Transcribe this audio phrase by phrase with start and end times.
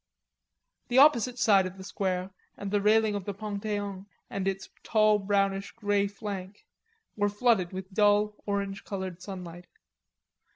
[0.87, 5.19] The opposite side of the square and the railing of the Pantheon and its tall
[5.19, 6.65] brownish gray flank
[7.15, 9.67] were flooded with dull orange colored sunlight.